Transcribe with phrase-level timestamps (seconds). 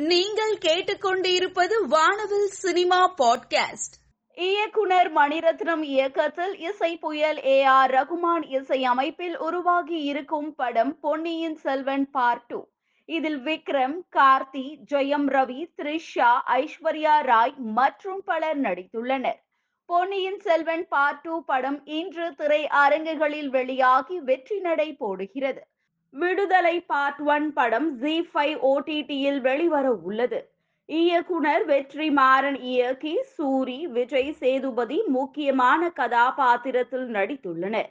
[0.00, 3.94] நீங்கள் கேட்டுக்கொண்டிருப்பது வானவில் சினிமா பாட்காஸ்ட்.
[4.34, 12.10] இயக்குனர் மணிரத்னம் இயக்கத்தில் இசை புயல் ஏ ஆர் ரகுமான் இசை அமைப்பில் உருவாகி இருக்கும் படம் பொன்னியின் செல்வன்
[12.10, 12.66] பார்ட் டூ.
[13.04, 19.40] இதில் விக்ரம் கார்த்தி ஜெயம் ரவி த்ரிஷா ஐஸ்வர்யா ராய் மற்றும் பலர் நடித்துள்ளனர்.
[19.86, 25.69] பொன்னியின் செல்வன் பார்ட் டூ படம் இன்று திரை அரங்குகளில் வெளியாகி வெற்றி நடை போடுகிறது.
[26.14, 30.40] விடுதலை பார்ட் ஒன் படம் ஜி ஃபைவ் ஓடிடியில் வெளிவர உள்ளது.
[30.88, 37.90] இயக்குனர் வெற்றி மாறன் இயக்கி சூரி விஜய் சேதுபதி முக்கியமான கதாபாத்திரத்தில் நடித்துள்ளனர்.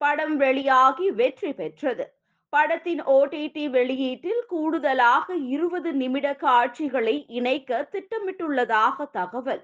[0.00, 2.06] படம் வெளியாகி வெற்றி பெற்றது.
[2.52, 9.62] படத்தின் ஓடிடி வெளியீட்டில் கூடுதலாக இருபது நிமிட காட்சிகளை இணைக்க திட்டமிட்டுள்ளதாக தகவல்.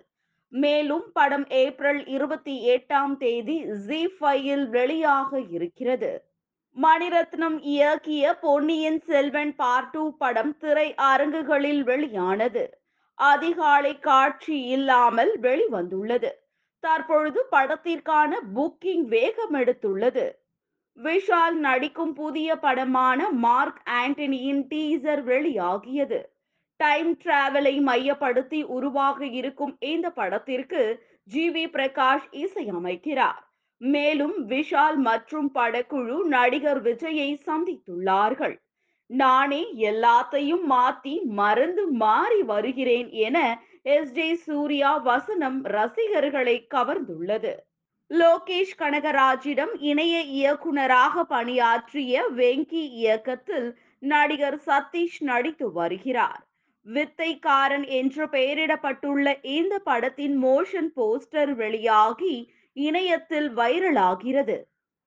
[0.53, 6.13] மேலும் படம் ஏப்ரல் இருபத்தி எட்டாம் தேதி ஜி ஃபைவில் வெளியாக இருக்கிறது.
[6.83, 12.65] மணிரத்னம் இயக்கிய பொன்னியின் செல்வன் பார்ட் டூ படம் திரை அரங்குகளில் வெளியானது.
[13.15, 16.31] அதிகாலை காட்சி இல்லாமல் வெளிவந்துள்ளது.
[16.79, 20.33] தற்பொழுது படத்திற்கான புக்கிங் வேகம் எடுத்துள்ளது.
[21.05, 26.23] விஷால் நடிக்கும் புதிய படமான மார்க் ஆண்டனியின் டீசர் வெளியாகியது.
[26.77, 33.45] டைம் டிராவலை மையப்படுத்தி உருவாக இருக்கும் இந்த படத்திற்கு ஜி வி பிரகாஷ் இசையமைக்கிறார்.
[33.81, 38.57] மேலும் விஷால் மற்றும் படக்குழு நடிகர் விஜயை சந்தித்துள்ளார்கள்.
[39.11, 43.39] நானே எல்லாத்தையும் மாத்தி மறந்து மாறி வருகிறேன் என
[43.83, 44.13] எஸ்.
[44.13, 44.35] ஜே.
[44.35, 47.53] சூர்யா வசனம் ரசிகர்களை கவர்ந்துள்ளது.
[48.11, 53.69] லோகேஷ் கனகராஜிடம் இணைய இயக்குனராக பணியாற்றிய வெங்கி இயக்கத்தில்
[54.03, 56.43] நடிகர் சதீஷ் நடித்து வருகிறார்.
[56.87, 62.35] வித்தைக்காரன் என்று பெயரிடப்பட்டுள்ள இந்த படத்தின் மோஷன் போஸ்டர் வெளியாகி
[62.77, 64.57] இணையத்தில் வைரலாகிறது.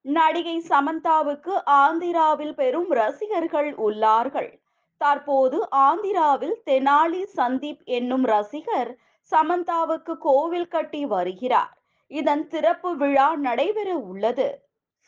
[0.02, 4.52] நடிகை சமந்தாவுக்கு ஆந்திராவில் பெரும் ரசிகர்கள் உள்ளார்கள்.
[4.98, 8.98] தற்போது ஆந்திராவில் தெனாலி சந்தீப் என்னும் ரசிகர்
[9.32, 11.78] சமந்தாவுக்கு கோவில் கட்டி வருகிறார்.
[12.08, 14.50] இதன் திறப்பு விழா நடைபெற உள்ளது.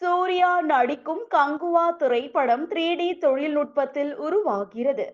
[0.01, 5.07] சூர்யா நடிக்கும் கங்குவா திரைப்படம் த்ரீ டி தொழில்நுட்பத்தில் உருவாகிறது.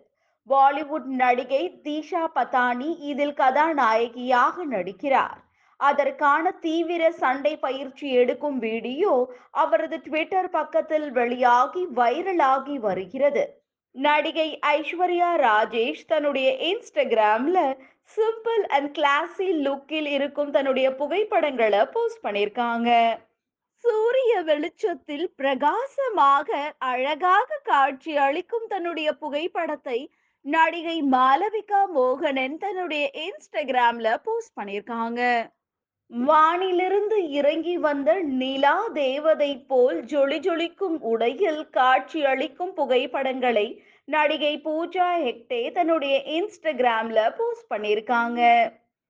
[0.50, 5.39] பாலிவுட் நடிகை தீஷா பதானி இதில் கதாநாயகியாக நடிக்கிறார்.
[5.79, 9.13] அதற்கான தீவிர சண்டை பயிற்சி எடுக்கும் வீடியோ
[9.51, 13.43] அவரது ட்விட்டர் பக்கத்தில் வெளியாகி வைரலாகி வருகிறது.
[13.95, 17.59] நடிகை ஐஸ்வர்யா ராஜேஷ் தன்னுடைய இன்ஸ்டாகிராம்ல
[18.17, 22.89] சிம்பிள் அண்ட் கிளாசி லுக்கில் இருக்கும் தன்னுடைய புகைப்படங்களை போஸ்ட் பண்ணியிருக்காங்க.
[23.83, 29.99] சூரிய வெளிச்சத்தில் பிரகாசமாக அழகாக காட்சி அளிக்கும் தன்னுடைய புகைப்படத்தை
[30.45, 35.21] நடிகை மாலவிகா மோகனன் தன்னுடைய இன்ஸ்டாகிராம்ல போஸ்ட் பண்ணியிருக்காங்க.
[36.12, 43.66] வானிலிருந்து இறங்கி வந்த நிலா தேவதை போல் ஜொலி ஜொலிக்கும் உடையில் காட்சி அளிக்கும் புகைப்படங்களை
[44.06, 48.41] நடிகை பூஜா ஹெக்டே தன்னுடைய இன்ஸ்டாகிராம்ல போஸ்ட் பண்ணியிருக்காங்க.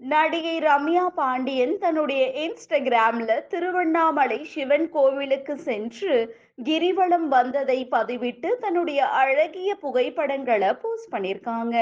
[0.01, 6.15] நடிகை ரம்யா பாண்டியன் தன்னுடைய இன்ஸ்டாகிராம்ல திருவண்ணாமலை சிவன் கோவிலுக்கு சென்று
[6.63, 11.77] கிரிவலம் வந்ததை பதிவிட்டு தன்னுடைய அழகிய புகைப்படங்களை போஸ்ட் பண்ணியிருக்காங்க.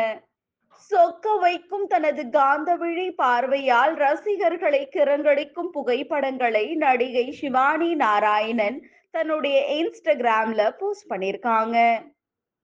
[0.84, 8.78] சொக்க வைக்கும் தனது காந்தவிழி பார்வையால் ரசிகர்களை கிரங்கடிக்கும் புகைப்படங்களை நடிகை சிவானி நாராயணன்
[9.12, 11.78] தன்னுடைய இன்ஸ்டாகிராம்ல போஸ்ட் பண்ணியிருக்காங்க.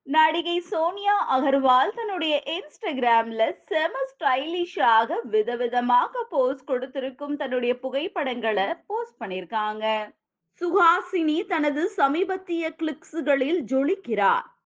[0.08, 9.86] நடிகை சோனியா அகர்வால் தன்னுடைய இன்ஸ்டாகிராம்ல செம ஸ்டைலிஷாக விதவிதமாக போஸ்ட் கொடுத்திருக்கும் தன்னுடைய புகைப்படங்களை போஸ்ட் பண்ணியிருக்காங்க.
[10.62, 14.48] சுஹாசினி தனது சமீபத்திய கிளிக்ஸுகளில் ஜொலிக்கிறார்.